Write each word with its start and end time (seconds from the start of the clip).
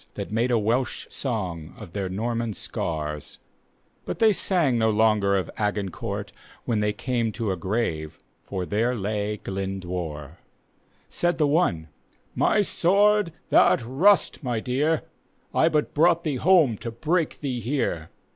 That 0.15 0.31
made 0.31 0.49
a 0.49 0.57
Welsh 0.57 1.05
song 1.11 1.75
of 1.77 1.93
their 1.93 2.09
Norman 2.09 2.55
scars, 2.55 3.37
But 4.03 4.17
they 4.17 4.33
sang 4.33 4.79
no 4.79 4.89
longer 4.89 5.37
of 5.37 5.51
Agincourt, 5.57 6.31
When 6.65 6.79
they 6.79 6.91
came 6.91 7.31
to 7.33 7.51
a 7.51 7.55
grave, 7.55 8.17
for 8.43 8.65
there 8.65 8.95
lay 8.95 9.37
Glyndwr. 9.37 10.37
Said 11.07 11.37
the 11.37 11.45
one," 11.45 11.89
My 12.45 12.63
sword, 12.63 13.31
th'art 13.51 13.83
rust, 13.85 14.43
my 14.43 14.59
dear, 14.59 15.03
I 15.53 15.69
but 15.69 15.93
brought 15.93 16.23
thee 16.23 16.37
home 16.37 16.77
to 16.77 16.89
break 16.89 17.39
thee 17.41 17.59
here." 17.59 18.09